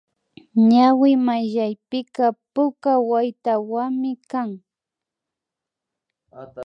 Ñawi 0.69 1.11
mayllapika 1.27 2.25
puka 2.53 2.91
waytawami 3.09 4.13
kan 4.31 4.49